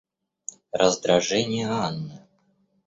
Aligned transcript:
Раздражение 0.71 1.61
Анны. 1.69 2.25